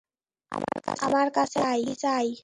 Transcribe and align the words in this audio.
আমার 1.01 1.27
কাছে 1.35 1.59
কি 1.79 1.93
চায়? 2.03 2.31